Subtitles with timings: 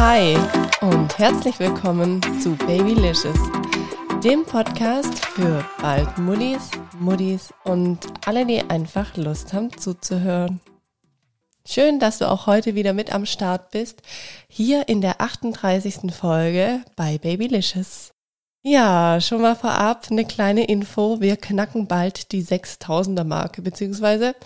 [0.00, 0.36] Hi
[0.80, 3.36] und herzlich willkommen zu Babylicious,
[4.22, 6.70] dem Podcast für bald Muddis,
[7.00, 10.60] Muddis und alle, die einfach Lust haben zuzuhören.
[11.66, 14.02] Schön, dass du auch heute wieder mit am Start bist,
[14.48, 16.14] hier in der 38.
[16.14, 18.12] Folge bei Babylicious.
[18.62, 21.20] Ja, schon mal vorab eine kleine Info.
[21.20, 24.36] Wir knacken bald die 6000er Marke, beziehungsweise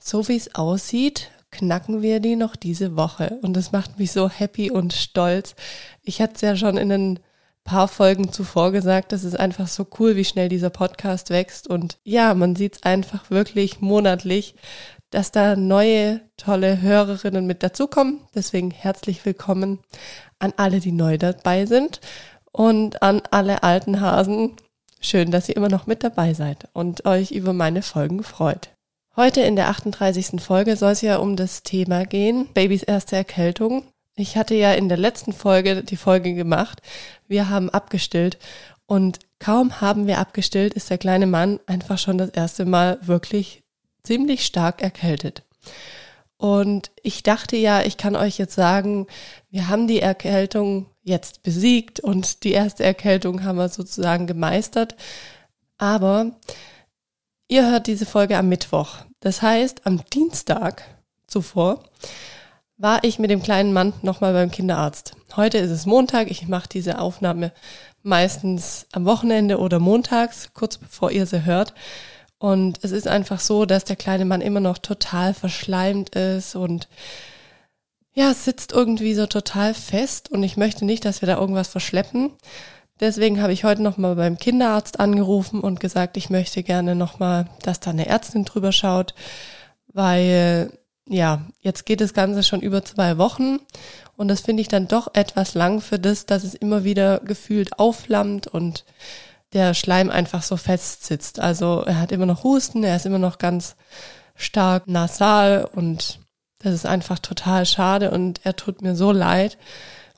[0.00, 3.38] so wie es aussieht, knacken wir die noch diese Woche.
[3.42, 5.54] Und das macht mich so happy und stolz.
[6.02, 7.18] Ich hatte es ja schon in ein
[7.64, 11.66] paar Folgen zuvor gesagt, das ist einfach so cool, wie schnell dieser Podcast wächst.
[11.66, 14.54] Und ja, man sieht es einfach wirklich monatlich,
[15.10, 18.20] dass da neue, tolle Hörerinnen mit dazukommen.
[18.34, 19.80] Deswegen herzlich willkommen
[20.38, 22.00] an alle, die neu dabei sind.
[22.52, 24.56] Und an alle alten Hasen,
[25.00, 28.75] schön, dass ihr immer noch mit dabei seid und euch über meine Folgen freut.
[29.16, 30.42] Heute in der 38.
[30.42, 33.84] Folge soll es ja um das Thema gehen, Babys erste Erkältung.
[34.14, 36.82] Ich hatte ja in der letzten Folge die Folge gemacht.
[37.26, 38.38] Wir haben abgestillt
[38.84, 43.62] und kaum haben wir abgestillt, ist der kleine Mann einfach schon das erste Mal wirklich
[44.02, 45.44] ziemlich stark erkältet.
[46.36, 49.06] Und ich dachte ja, ich kann euch jetzt sagen,
[49.48, 54.94] wir haben die Erkältung jetzt besiegt und die erste Erkältung haben wir sozusagen gemeistert.
[55.78, 56.32] Aber
[57.48, 58.96] Ihr hört diese Folge am Mittwoch.
[59.20, 60.82] Das heißt, am Dienstag
[61.28, 61.84] zuvor
[62.76, 65.14] war ich mit dem kleinen Mann nochmal beim Kinderarzt.
[65.36, 66.28] Heute ist es Montag.
[66.28, 67.52] Ich mache diese Aufnahme
[68.02, 71.72] meistens am Wochenende oder montags, kurz bevor ihr sie hört.
[72.38, 76.88] Und es ist einfach so, dass der kleine Mann immer noch total verschleimt ist und
[78.12, 82.32] ja, sitzt irgendwie so total fest und ich möchte nicht, dass wir da irgendwas verschleppen.
[83.00, 87.80] Deswegen habe ich heute nochmal beim Kinderarzt angerufen und gesagt, ich möchte gerne nochmal, dass
[87.80, 89.14] da eine Ärztin drüber schaut,
[89.92, 90.72] weil
[91.08, 93.58] ja, jetzt geht das Ganze schon über zwei Wochen
[94.16, 97.78] und das finde ich dann doch etwas lang für das, dass es immer wieder gefühlt
[97.78, 98.84] aufflammt und
[99.52, 101.38] der Schleim einfach so fest sitzt.
[101.38, 103.76] Also er hat immer noch Husten, er ist immer noch ganz
[104.34, 106.20] stark nasal und
[106.58, 109.58] das ist einfach total schade und er tut mir so leid.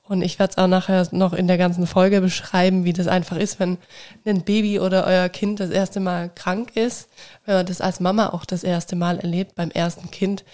[0.08, 3.36] Und ich werde es auch nachher noch in der ganzen Folge beschreiben, wie das einfach
[3.36, 3.76] ist, wenn
[4.24, 7.08] ein Baby oder euer Kind das erste Mal krank ist.
[7.44, 10.44] Wenn man das als Mama auch das erste Mal erlebt beim ersten Kind,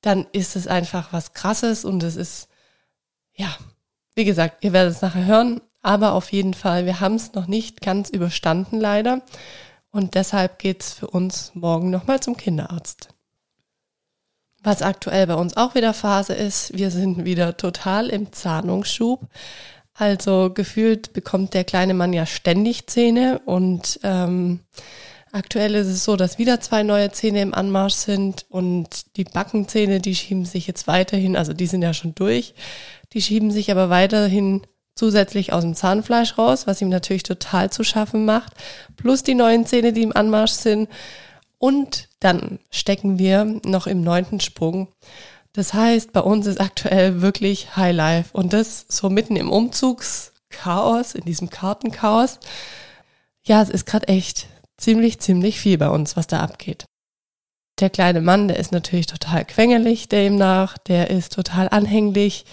[0.00, 2.48] dann ist es einfach was Krasses und es ist,
[3.34, 3.54] ja,
[4.14, 7.46] wie gesagt, ihr werdet es nachher hören, aber auf jeden Fall, wir haben es noch
[7.46, 9.22] nicht ganz überstanden leider.
[9.92, 13.08] Und deshalb geht's für uns morgen nochmal zum Kinderarzt.
[14.62, 19.26] Was aktuell bei uns auch wieder Phase ist, wir sind wieder total im Zahnungsschub.
[19.94, 24.60] Also gefühlt bekommt der kleine Mann ja ständig Zähne und ähm,
[25.32, 30.00] aktuell ist es so, dass wieder zwei neue Zähne im Anmarsch sind und die Backenzähne,
[30.00, 32.54] die schieben sich jetzt weiterhin, also die sind ja schon durch,
[33.12, 34.62] die schieben sich aber weiterhin
[34.94, 38.52] zusätzlich aus dem Zahnfleisch raus, was ihm natürlich total zu schaffen macht,
[38.96, 40.90] plus die neuen Zähne, die im Anmarsch sind.
[41.58, 44.88] Und dann stecken wir noch im neunten Sprung.
[45.52, 51.24] Das heißt, bei uns ist aktuell wirklich Highlife und das so mitten im Umzugschaos, in
[51.24, 52.38] diesem Kartenchaos.
[53.42, 56.84] Ja, es ist gerade echt ziemlich, ziemlich viel bei uns, was da abgeht.
[57.80, 62.44] Der kleine Mann, der ist natürlich total quengelig demnach, der ist total anhänglich.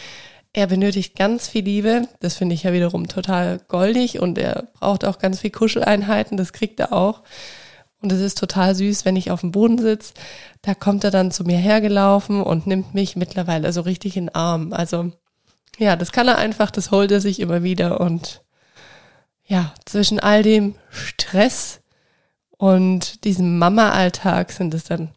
[0.53, 2.07] Er benötigt ganz viel Liebe.
[2.21, 6.37] Das finde ich ja wiederum total goldig und er braucht auch ganz viel Kuscheleinheiten.
[6.37, 7.21] Das kriegt er auch.
[8.01, 10.13] Und es ist total süß, wenn ich auf dem Boden sitze.
[10.61, 14.35] Da kommt er dann zu mir hergelaufen und nimmt mich mittlerweile so richtig in den
[14.35, 14.71] Arm.
[14.71, 15.11] Also
[15.77, 17.99] ja, das kann er einfach, das holt er sich immer wieder.
[17.99, 18.43] Und
[19.45, 21.81] ja, zwischen all dem Stress
[22.57, 25.09] und diesem Mama-Alltag sind es dann,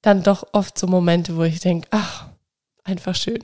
[0.00, 2.26] dann doch oft so Momente, wo ich denke, ach,
[2.84, 3.42] einfach schön.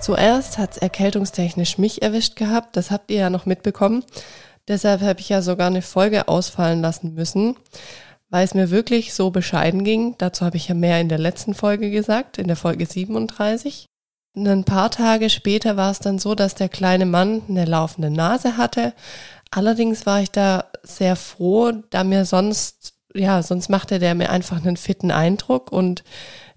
[0.00, 4.04] Zuerst hat es erkältungstechnisch mich erwischt gehabt, das habt ihr ja noch mitbekommen.
[4.68, 7.56] Deshalb habe ich ja sogar eine Folge ausfallen lassen müssen,
[8.28, 10.16] weil es mir wirklich so bescheiden ging.
[10.18, 13.86] Dazu habe ich ja mehr in der letzten Folge gesagt, in der Folge 37.
[14.34, 18.10] Und ein paar Tage später war es dann so, dass der kleine Mann eine laufende
[18.10, 18.92] Nase hatte.
[19.50, 24.58] Allerdings war ich da sehr froh, da mir sonst, ja, sonst machte der mir einfach
[24.58, 26.04] einen fitten Eindruck und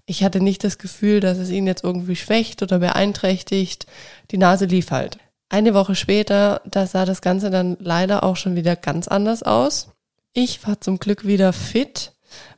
[0.04, 3.86] ich hatte nicht das Gefühl, dass es ihn jetzt irgendwie schwächt oder beeinträchtigt.
[4.32, 5.18] Die Nase lief halt.
[5.50, 9.88] Eine Woche später, da sah das Ganze dann leider auch schon wieder ganz anders aus.
[10.32, 12.12] Ich war zum Glück wieder fit.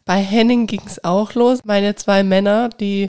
[0.04, 1.60] Bei Henning ging es auch los.
[1.64, 3.08] Meine zwei Männer, die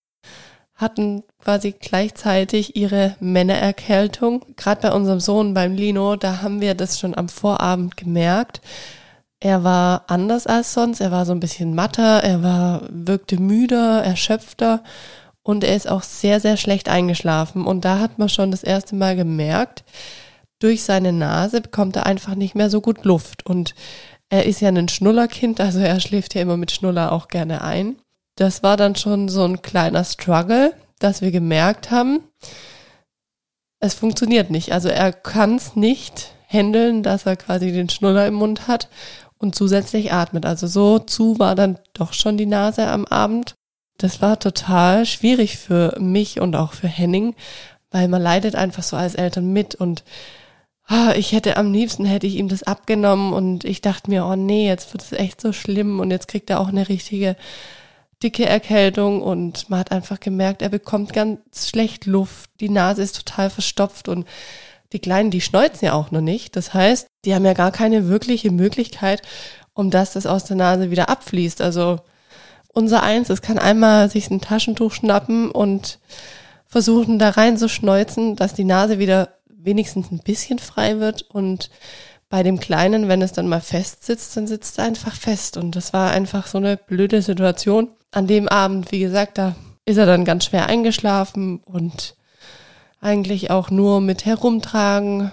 [0.76, 4.46] hatten quasi gleichzeitig ihre Männererkältung.
[4.56, 8.62] Gerade bei unserem Sohn, beim Lino, da haben wir das schon am Vorabend gemerkt.
[9.42, 11.02] Er war anders als sonst.
[11.02, 12.24] Er war so ein bisschen matter.
[12.24, 14.82] Er war, wirkte müder, erschöpfter.
[15.44, 17.66] Und er ist auch sehr, sehr schlecht eingeschlafen.
[17.66, 19.84] Und da hat man schon das erste Mal gemerkt,
[20.60, 23.46] durch seine Nase bekommt er einfach nicht mehr so gut Luft.
[23.46, 23.76] Und
[24.30, 27.98] er ist ja ein Schnullerkind, also er schläft ja immer mit Schnuller auch gerne ein.
[28.36, 32.22] Das war dann schon so ein kleiner Struggle, dass wir gemerkt haben,
[33.80, 34.72] es funktioniert nicht.
[34.72, 38.88] Also er kann es nicht handeln, dass er quasi den Schnuller im Mund hat
[39.38, 40.46] und zusätzlich atmet.
[40.46, 43.56] Also so zu war dann doch schon die Nase am Abend.
[44.04, 47.36] Das war total schwierig für mich und auch für Henning,
[47.90, 50.04] weil man leidet einfach so als Eltern mit und
[50.86, 54.36] ah, ich hätte am liebsten hätte ich ihm das abgenommen und ich dachte mir, oh
[54.36, 57.38] nee, jetzt wird es echt so schlimm und jetzt kriegt er auch eine richtige
[58.22, 63.16] dicke Erkältung und man hat einfach gemerkt, er bekommt ganz schlecht Luft, die Nase ist
[63.16, 64.28] total verstopft und
[64.92, 66.58] die Kleinen, die schneuzen ja auch noch nicht.
[66.58, 69.22] Das heißt, die haben ja gar keine wirkliche Möglichkeit,
[69.74, 71.62] um dass das aus der Nase wieder abfließt.
[71.62, 72.02] Also
[72.74, 76.00] unser Eins, es kann einmal sich ein Taschentuch schnappen und
[76.66, 81.70] versuchen da rein zu schneuzen, dass die Nase wieder wenigstens ein bisschen frei wird und
[82.34, 85.56] bei dem Kleinen, wenn es dann mal fest sitzt, dann sitzt er einfach fest.
[85.56, 87.90] Und das war einfach so eine blöde Situation.
[88.10, 89.56] An dem Abend, wie gesagt, da
[89.86, 92.16] ist er dann ganz schwer eingeschlafen und
[93.00, 95.32] eigentlich auch nur mit herumtragen.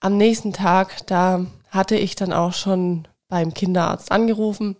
[0.00, 4.76] Am nächsten Tag, da hatte ich dann auch schon beim Kinderarzt angerufen,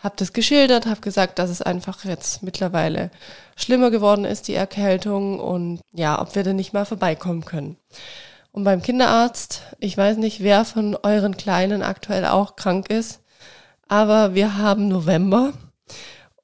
[0.00, 3.10] habe das geschildert, habe gesagt, dass es einfach jetzt mittlerweile
[3.54, 7.76] schlimmer geworden ist, die Erkältung und ja, ob wir denn nicht mal vorbeikommen können.
[8.50, 13.20] Und beim Kinderarzt, ich weiß nicht, wer von euren Kleinen aktuell auch krank ist,
[13.86, 15.52] aber wir haben November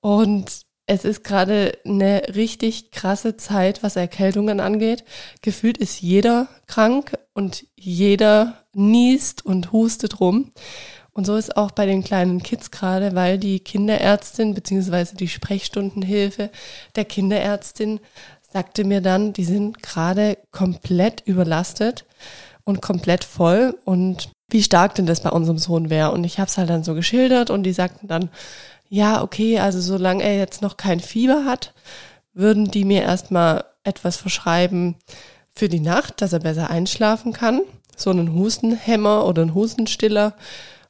[0.01, 5.05] und es ist gerade eine richtig krasse Zeit, was Erkältungen angeht.
[5.43, 10.53] Gefühlt ist jeder krank und jeder niest und hustet rum.
[11.17, 16.51] Und so ist auch bei den kleinen Kids gerade, weil die Kinderärztin beziehungsweise die Sprechstundenhilfe
[16.95, 18.01] der Kinderärztin
[18.53, 22.05] sagte mir dann, die sind gerade komplett überlastet
[22.65, 26.13] und komplett voll und wie stark denn das bei unserem Sohn wäre.
[26.13, 28.29] Und ich habe es halt dann so geschildert und die sagten dann,
[28.91, 31.73] ja, okay, also solange er jetzt noch kein Fieber hat,
[32.35, 34.97] würden die mir erstmal etwas verschreiben
[35.55, 37.63] für die Nacht, dass er besser einschlafen kann.
[37.97, 40.35] So einen Hustenhemmer oder einen Hustenstiller.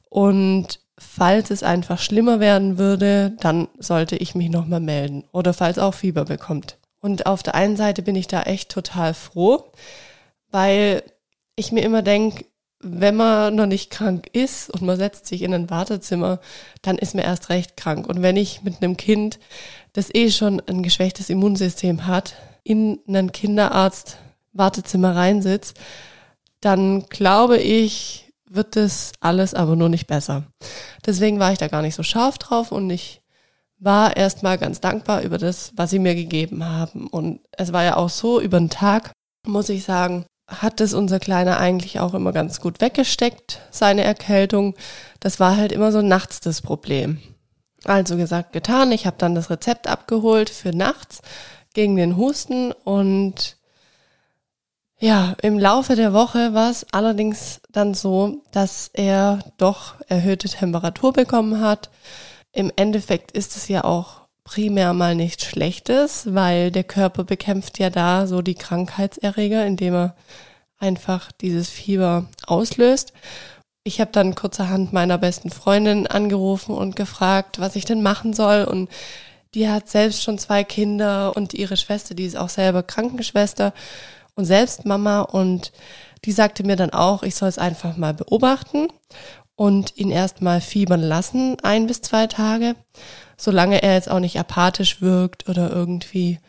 [0.09, 5.23] Und falls es einfach schlimmer werden würde, dann sollte ich mich nochmal melden.
[5.31, 6.77] Oder falls auch Fieber bekommt.
[6.99, 9.71] Und auf der einen Seite bin ich da echt total froh,
[10.49, 11.03] weil
[11.55, 12.45] ich mir immer denke,
[12.79, 16.39] wenn man noch nicht krank ist und man setzt sich in ein Wartezimmer,
[16.81, 18.07] dann ist man erst recht krank.
[18.07, 19.39] Und wenn ich mit einem Kind,
[19.93, 24.17] das eh schon ein geschwächtes Immunsystem hat, in einen Kinderarzt
[24.53, 25.77] Wartezimmer reinsitzt,
[26.61, 30.43] dann glaube ich, wird das alles aber nur nicht besser.
[31.05, 33.21] Deswegen war ich da gar nicht so scharf drauf und ich
[33.79, 37.07] war erstmal ganz dankbar über das, was sie mir gegeben haben.
[37.07, 39.11] Und es war ja auch so, über den Tag,
[39.45, 44.75] muss ich sagen, hat es unser Kleiner eigentlich auch immer ganz gut weggesteckt, seine Erkältung.
[45.19, 47.19] Das war halt immer so nachts das Problem.
[47.83, 48.91] Also gesagt, getan.
[48.91, 51.21] Ich habe dann das Rezept abgeholt für nachts
[51.73, 53.56] gegen den Husten und
[54.99, 61.13] ja, im Laufe der Woche war es allerdings dann so, dass er doch erhöhte Temperatur
[61.13, 61.89] bekommen hat
[62.57, 67.91] im Endeffekt ist es ja auch primär mal nichts Schlechtes, weil der Körper bekämpft ja
[67.91, 70.15] da so die Krankheitserreger, indem er
[70.79, 73.13] einfach dieses Fieber auslöst.
[73.83, 78.63] Ich habe dann kurzerhand meiner besten Freundin angerufen und gefragt, was ich denn machen soll.
[78.63, 78.89] Und
[79.53, 83.71] die hat selbst schon zwei Kinder und ihre Schwester, die ist auch selber Krankenschwester
[84.37, 85.21] und selbst Mama.
[85.21, 85.73] Und
[86.23, 88.87] die sagte mir dann auch, ich soll es einfach mal beobachten
[89.55, 92.75] und ihn erstmal fiebern lassen, ein bis zwei Tage,
[93.35, 96.39] solange er jetzt auch nicht apathisch wirkt oder irgendwie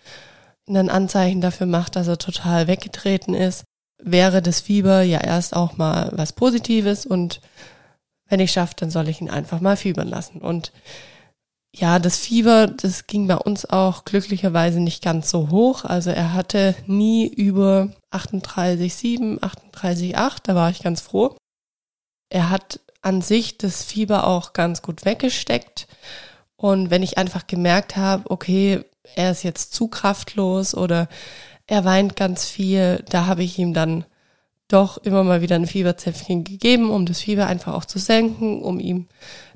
[0.69, 3.65] ein Anzeichen dafür macht, dass er total weggetreten ist,
[4.01, 7.41] wäre das Fieber ja erst auch mal was Positives und
[8.29, 10.43] wenn ich schaffe, dann soll ich ihn einfach mal fiebern lassen.
[10.43, 10.73] Und
[11.75, 15.85] ja, das Fieber, das ging bei uns auch glücklicherweise nicht ganz so hoch.
[15.85, 21.37] Also er hatte nie über 38,7, 38,8, da war ich ganz froh.
[22.31, 25.87] Er hat an sich das Fieber auch ganz gut weggesteckt.
[26.57, 28.85] Und wenn ich einfach gemerkt habe, okay,
[29.15, 31.09] er ist jetzt zu kraftlos oder
[31.67, 34.05] er weint ganz viel, da habe ich ihm dann
[34.69, 38.81] doch immer mal wieder ein Fieberzäpfchen gegeben, um das Fieber einfach auch zu senken, um
[38.81, 39.07] ihm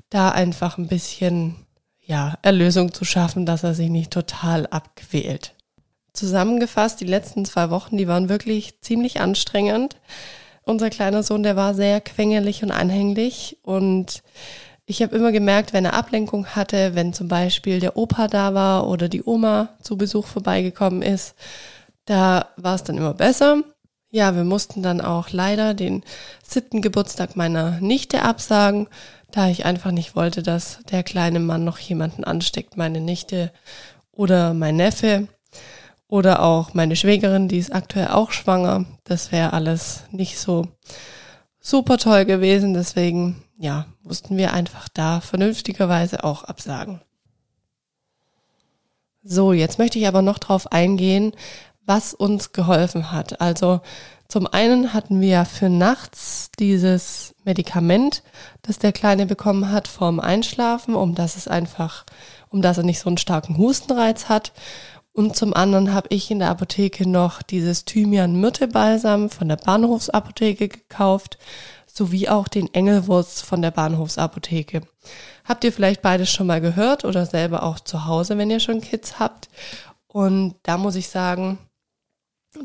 [0.09, 1.55] da einfach ein bisschen
[2.05, 5.53] ja, Erlösung zu schaffen, dass er sich nicht total abquält.
[6.13, 9.97] Zusammengefasst, die letzten zwei Wochen, die waren wirklich ziemlich anstrengend.
[10.63, 14.23] Unser kleiner Sohn, der war sehr quengelig und anhänglich und
[14.85, 18.87] Ich habe immer gemerkt, wenn er Ablenkung hatte, wenn zum Beispiel der Opa da war
[18.87, 21.35] oder die Oma zu Besuch vorbeigekommen ist,
[22.05, 23.63] da war es dann immer besser.
[24.15, 26.03] Ja, wir mussten dann auch leider den
[26.43, 28.87] siebten Geburtstag meiner Nichte absagen,
[29.31, 33.51] da ich einfach nicht wollte, dass der kleine Mann noch jemanden ansteckt, meine Nichte
[34.11, 35.27] oder mein Neffe
[36.07, 38.85] oder auch meine Schwägerin, die ist aktuell auch schwanger.
[39.03, 40.67] Das wäre alles nicht so
[41.59, 42.75] super toll gewesen.
[42.75, 47.01] Deswegen, ja, mussten wir einfach da vernünftigerweise auch absagen.
[49.23, 51.33] So, jetzt möchte ich aber noch drauf eingehen,
[51.85, 53.41] was uns geholfen hat.
[53.41, 53.81] Also
[54.27, 58.23] zum einen hatten wir für nachts dieses Medikament,
[58.61, 62.05] das der Kleine bekommen hat vorm Einschlafen, um dass es einfach,
[62.49, 64.53] um dass er nicht so einen starken Hustenreiz hat.
[65.11, 71.37] Und zum anderen habe ich in der Apotheke noch dieses Thymian-Myrte-Balsam von der Bahnhofsapotheke gekauft,
[71.85, 74.81] sowie auch den Engelwurz von der Bahnhofsapotheke.
[75.45, 78.81] Habt ihr vielleicht beides schon mal gehört oder selber auch zu Hause, wenn ihr schon
[78.81, 79.49] Kids habt?
[80.07, 81.59] Und da muss ich sagen,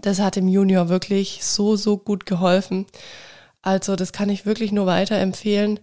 [0.00, 2.86] das hat dem Junior wirklich so, so gut geholfen.
[3.62, 5.80] Also das kann ich wirklich nur weiterempfehlen.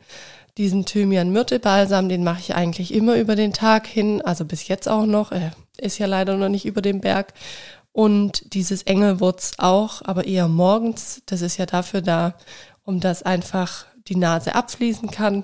[0.57, 5.05] Diesen Thymian-Myrte-Balsam, den mache ich eigentlich immer über den Tag hin, also bis jetzt auch
[5.05, 5.31] noch.
[5.31, 7.33] Er ist ja leider noch nicht über dem Berg.
[7.91, 11.21] Und dieses Engelwurz auch, aber eher morgens.
[11.25, 12.35] Das ist ja dafür da,
[12.83, 15.43] um dass einfach die Nase abfließen kann.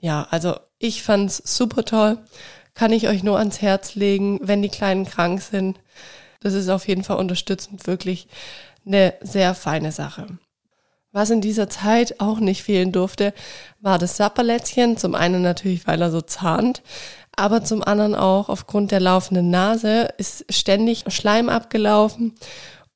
[0.00, 2.18] Ja, also ich fand's super toll.
[2.74, 5.78] Kann ich euch nur ans Herz legen, wenn die Kleinen krank sind.
[6.40, 8.28] Das ist auf jeden Fall unterstützend wirklich
[8.84, 10.38] eine sehr feine Sache.
[11.12, 13.32] Was in dieser Zeit auch nicht fehlen durfte,
[13.80, 14.98] war das Sapperlätzchen.
[14.98, 16.82] Zum einen natürlich, weil er so zahnt,
[17.34, 22.34] aber zum anderen auch aufgrund der laufenden Nase ist ständig Schleim abgelaufen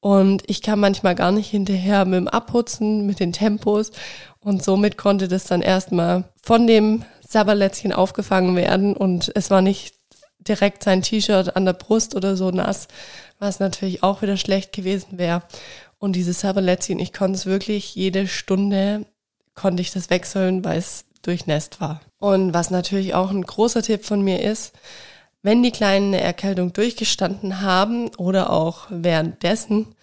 [0.00, 3.90] und ich kam manchmal gar nicht hinterher mit dem Abputzen, mit den Tempos
[4.40, 9.99] und somit konnte das dann erstmal von dem Sabberlätzchen aufgefangen werden und es war nicht
[10.40, 12.88] direkt sein T-Shirt an der Brust oder so nass,
[13.38, 15.42] was natürlich auch wieder schlecht gewesen wäre.
[15.98, 19.06] Und dieses Sabberlätzchen, ich konnte es wirklich jede Stunde,
[19.54, 22.00] konnte ich das wechseln, weil es durchnässt war.
[22.18, 24.72] Und was natürlich auch ein großer Tipp von mir ist,
[25.42, 29.94] wenn die Kleinen eine Erkältung durchgestanden haben oder auch währenddessen,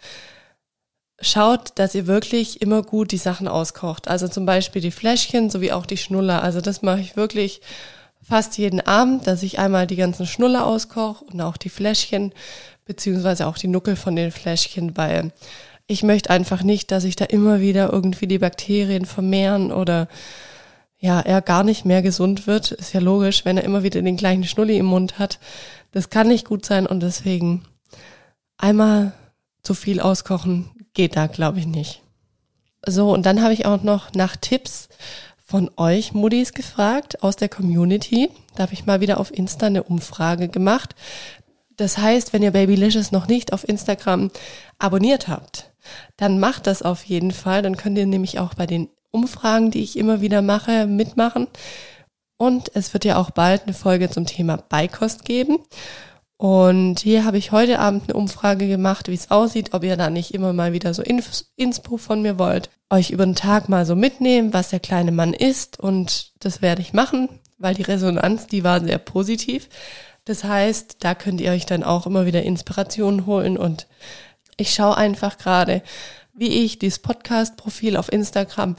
[1.19, 4.07] schaut, dass ihr wirklich immer gut die Sachen auskocht.
[4.07, 6.43] Also zum Beispiel die Fläschchen sowie auch die Schnuller.
[6.43, 7.61] Also das mache ich wirklich
[8.27, 12.33] fast jeden Abend, dass ich einmal die ganzen Schnuller auskoche und auch die Fläschchen,
[12.85, 15.31] beziehungsweise auch die Nuckel von den Fläschchen, weil
[15.87, 20.09] ich möchte einfach nicht, dass sich da immer wieder irgendwie die Bakterien vermehren oder
[20.99, 22.71] ja, er gar nicht mehr gesund wird.
[22.71, 25.39] Ist ja logisch, wenn er immer wieder den gleichen Schnulli im Mund hat.
[25.91, 27.63] Das kann nicht gut sein und deswegen
[28.57, 29.13] einmal
[29.63, 32.01] zu viel auskochen geht da, glaube ich, nicht.
[32.85, 34.89] So, und dann habe ich auch noch nach Tipps
[35.47, 38.29] von euch Muddis gefragt aus der Community.
[38.55, 40.93] Da habe ich mal wieder auf Insta eine Umfrage gemacht.
[41.77, 44.29] Das heißt, wenn ihr Babylicious noch nicht auf Instagram
[44.77, 45.71] abonniert habt,
[46.17, 47.61] dann macht das auf jeden Fall.
[47.61, 51.47] Dann könnt ihr nämlich auch bei den Umfragen, die ich immer wieder mache, mitmachen.
[52.35, 55.59] Und es wird ja auch bald eine Folge zum Thema Beikost geben.
[56.37, 60.11] Und hier habe ich heute Abend eine Umfrage gemacht, wie es aussieht, ob ihr da
[60.11, 62.69] nicht immer mal wieder so Inspo von mir wollt.
[62.91, 65.79] Euch über den Tag mal so mitnehmen, was der kleine Mann ist.
[65.79, 67.27] Und das werde ich machen,
[67.57, 69.67] weil die Resonanz, die war sehr positiv.
[70.25, 73.57] Das heißt, da könnt ihr euch dann auch immer wieder Inspirationen holen.
[73.57, 73.87] Und
[74.57, 75.81] ich schaue einfach gerade,
[76.35, 78.75] wie ich dieses Podcast-Profil auf Instagram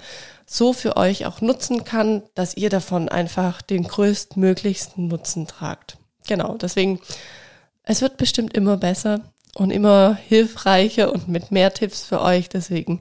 [0.47, 5.99] so für euch auch nutzen kann, dass ihr davon einfach den größtmöglichsten Nutzen tragt.
[6.29, 7.01] Genau, deswegen
[7.89, 9.23] es wird bestimmt immer besser
[9.55, 12.51] und immer hilfreicher und mit mehr Tipps für euch.
[12.51, 13.01] Deswegen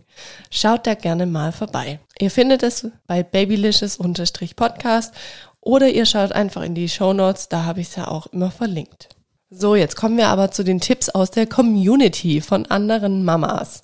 [0.49, 1.99] schaut da gerne mal vorbei.
[2.19, 5.13] Ihr findet es bei babylicious-podcast
[5.59, 7.49] oder ihr schaut einfach in die Show Notes.
[7.49, 9.09] Da habe ich es ja auch immer verlinkt.
[9.49, 13.83] So, jetzt kommen wir aber zu den Tipps aus der Community von anderen Mamas.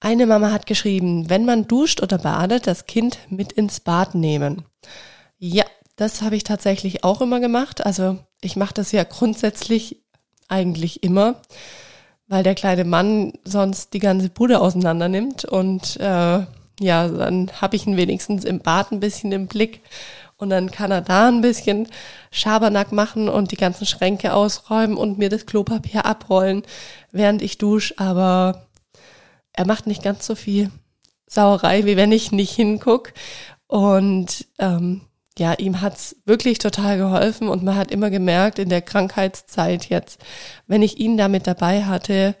[0.00, 4.64] Eine Mama hat geschrieben, wenn man duscht oder badet, das Kind mit ins Bad nehmen.
[5.38, 5.64] Ja,
[5.96, 7.84] das habe ich tatsächlich auch immer gemacht.
[7.84, 10.02] Also ich mache das ja grundsätzlich
[10.48, 11.36] eigentlich immer,
[12.28, 16.44] weil der kleine Mann sonst die ganze Bude auseinander nimmt und äh,
[16.80, 19.80] ja, dann habe ich ihn wenigstens im Bad ein bisschen im Blick
[20.36, 21.88] und dann kann er da ein bisschen
[22.30, 26.64] Schabernack machen und die ganzen Schränke ausräumen und mir das Klopapier abrollen,
[27.12, 28.66] während ich dusche, aber
[29.52, 30.70] er macht nicht ganz so viel
[31.26, 33.12] Sauerei, wie wenn ich nicht hinguck.
[33.66, 35.02] Und ähm,
[35.38, 40.20] ja, ihm hat's wirklich total geholfen und man hat immer gemerkt in der Krankheitszeit jetzt,
[40.66, 42.34] wenn ich ihn damit dabei hatte,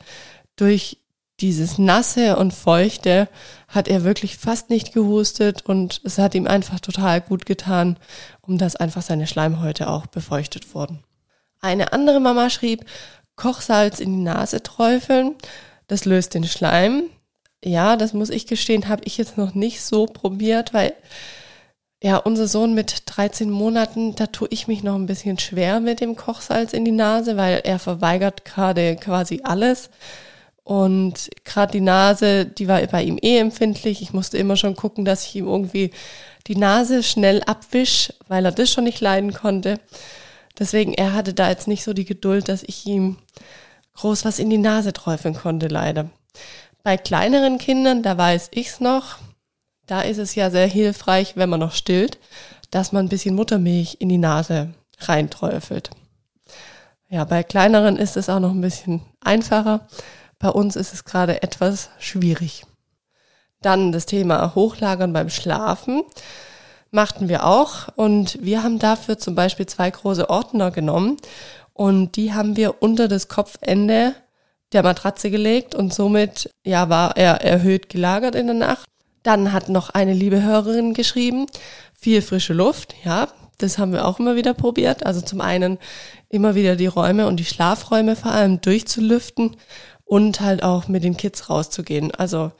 [0.56, 0.98] durch
[1.40, 3.28] dieses Nasse und Feuchte
[3.66, 7.98] hat er wirklich fast nicht gehustet und es hat ihm einfach total gut getan,
[8.42, 11.02] um dass einfach seine Schleimhäute auch befeuchtet wurden.
[11.60, 12.84] Eine andere Mama schrieb,
[13.34, 15.34] Kochsalz in die Nase träufeln,
[15.88, 17.04] das löst den Schleim.
[17.64, 20.94] Ja, das muss ich gestehen, habe ich jetzt noch nicht so probiert, weil
[22.02, 26.00] ja, unser Sohn mit 13 Monaten, da tue ich mich noch ein bisschen schwer mit
[26.00, 29.88] dem Kochsalz in die Nase, weil er verweigert gerade quasi alles.
[30.64, 34.02] Und gerade die Nase, die war bei ihm eh empfindlich.
[34.02, 35.92] Ich musste immer schon gucken, dass ich ihm irgendwie
[36.48, 39.78] die Nase schnell abwisch, weil er das schon nicht leiden konnte.
[40.58, 43.16] Deswegen, er hatte da jetzt nicht so die Geduld, dass ich ihm
[43.94, 46.10] groß was in die Nase träufeln konnte, leider.
[46.82, 49.18] Bei kleineren Kindern, da weiß ich's noch,
[49.92, 52.18] da ist es ja sehr hilfreich, wenn man noch stillt,
[52.70, 55.90] dass man ein bisschen Muttermilch in die Nase reinträufelt.
[57.10, 59.86] Ja, bei kleineren ist es auch noch ein bisschen einfacher.
[60.38, 62.64] Bei uns ist es gerade etwas schwierig.
[63.60, 66.04] Dann das Thema Hochlagern beim Schlafen
[66.90, 71.18] machten wir auch und wir haben dafür zum Beispiel zwei große Ordner genommen
[71.74, 74.14] und die haben wir unter das Kopfende
[74.72, 78.86] der Matratze gelegt und somit ja war er erhöht gelagert in der Nacht.
[79.22, 81.46] Dann hat noch eine liebe Hörerin geschrieben,
[81.98, 85.06] viel frische Luft, ja, das haben wir auch immer wieder probiert.
[85.06, 85.78] Also zum einen
[86.28, 89.56] immer wieder die Räume und die Schlafräume vor allem durchzulüften
[90.04, 92.10] und halt auch mit den Kids rauszugehen.
[92.12, 92.52] Also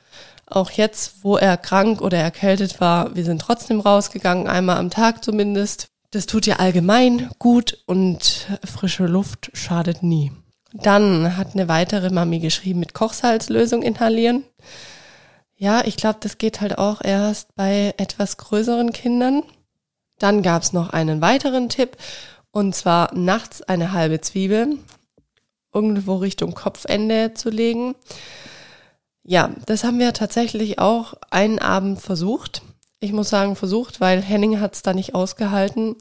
[0.47, 5.23] auch jetzt, wo er krank oder erkältet war, wir sind trotzdem rausgegangen, einmal am Tag
[5.23, 5.87] zumindest.
[6.11, 10.31] Das tut ja allgemein gut und frische Luft schadet nie.
[10.73, 14.43] Dann hat eine weitere Mami geschrieben, mit Kochsalzlösung inhalieren.
[15.63, 19.43] Ja, ich glaube, das geht halt auch erst bei etwas größeren Kindern.
[20.19, 21.95] Dann gab es noch einen weiteren Tipp
[22.51, 24.77] und zwar nachts eine halbe Zwiebel
[25.73, 27.95] irgendwo Richtung Kopfende zu legen.
[29.23, 32.61] Ja, das haben wir tatsächlich auch einen Abend versucht.
[32.99, 35.95] Ich muss sagen, versucht, weil Henning hat es da nicht ausgehalten.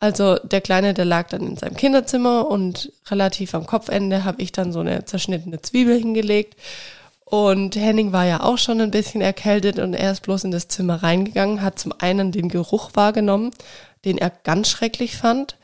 [0.00, 4.52] Also der Kleine, der lag dann in seinem Kinderzimmer und relativ am Kopfende habe ich
[4.52, 6.56] dann so eine zerschnittene Zwiebel hingelegt.
[7.30, 10.68] Und Henning war ja auch schon ein bisschen erkältet und er ist bloß in das
[10.68, 13.50] Zimmer reingegangen, hat zum einen den Geruch wahrgenommen,
[14.06, 15.58] den er ganz schrecklich fand.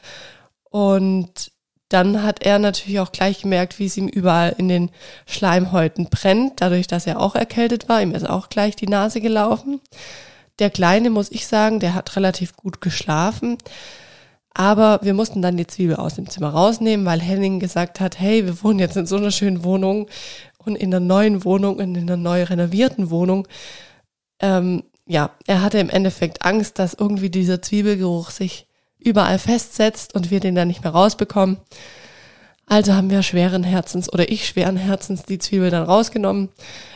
[0.65, 1.53] Und
[1.89, 4.91] dann hat er natürlich auch gleich gemerkt, wie es ihm überall in den
[5.25, 8.03] Schleimhäuten brennt, dadurch, dass er auch erkältet war.
[8.03, 9.81] Ihm ist auch gleich die Nase gelaufen.
[10.59, 13.57] Der Kleine, muss ich sagen, der hat relativ gut geschlafen.
[14.53, 18.45] Aber wir mussten dann die Zwiebel aus dem Zimmer rausnehmen, weil Henning gesagt hat, hey,
[18.45, 20.09] wir wohnen jetzt in so einer schönen Wohnung
[20.67, 23.47] und in der neuen Wohnung und in der neu renovierten Wohnung.
[24.41, 28.67] Ähm, ja, er hatte im Endeffekt Angst, dass irgendwie dieser Zwiebelgeruch sich
[28.99, 31.59] überall festsetzt und wir den dann nicht mehr rausbekommen.
[32.67, 36.49] Also haben wir schweren Herzens oder ich schweren Herzens die Zwiebel dann rausgenommen.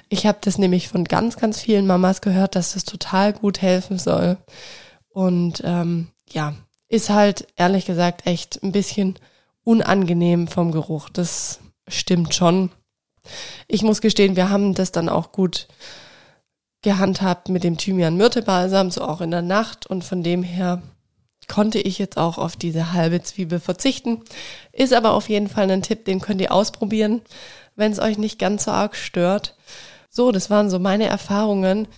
[0.08, 3.98] Ich habe das nämlich von ganz, ganz vielen Mamas gehört, dass das total gut helfen
[3.98, 4.38] soll.
[5.10, 6.54] Und ähm, ja,
[6.88, 9.18] ist halt ehrlich gesagt echt ein bisschen
[9.62, 11.10] unangenehm vom Geruch.
[11.10, 12.70] Das stimmt schon.
[13.66, 15.68] Ich muss gestehen, wir haben das dann auch gut
[16.82, 19.86] gehandhabt mit dem Thymian-Myrte-Balsam, so auch in der Nacht.
[19.86, 20.82] Und von dem her
[21.48, 24.22] konnte ich jetzt auch auf diese halbe Zwiebel verzichten.
[24.72, 27.22] Ist aber auf jeden Fall ein Tipp, den könnt ihr ausprobieren,
[27.74, 29.56] wenn es euch nicht ganz so arg stört.
[30.10, 31.88] So, das waren so meine Erfahrungen,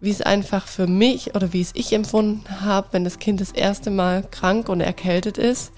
[0.00, 3.52] wie es einfach für mich oder wie es ich empfunden habe, wenn das Kind das
[3.52, 5.72] erste Mal krank und erkältet ist.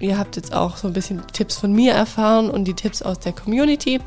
[0.00, 3.18] Ihr habt jetzt auch so ein bisschen Tipps von mir erfahren und die Tipps aus
[3.18, 4.00] der Community.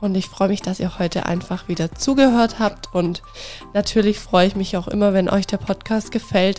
[0.00, 2.92] Und ich freue mich, dass ihr heute einfach wieder zugehört habt.
[2.94, 3.22] Und
[3.74, 6.58] natürlich freue ich mich auch immer, wenn euch der Podcast gefällt,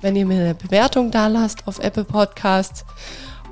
[0.00, 2.84] wenn ihr mir eine Bewertung da lasst auf Apple Podcasts.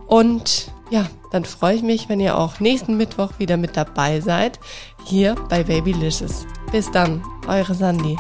[0.07, 4.59] Und ja, dann freue ich mich, wenn ihr auch nächsten Mittwoch wieder mit dabei seid,
[5.05, 6.47] hier bei Babylicious.
[6.73, 8.17] Bis dann, eure Sandy.